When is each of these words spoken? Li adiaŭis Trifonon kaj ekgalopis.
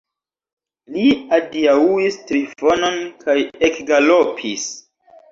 Li 0.93 1.09
adiaŭis 1.37 2.17
Trifonon 2.31 2.97
kaj 3.25 3.35
ekgalopis. 3.69 4.65